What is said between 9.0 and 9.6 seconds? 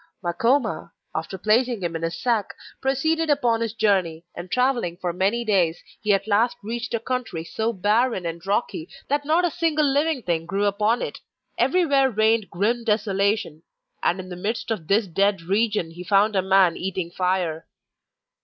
that not a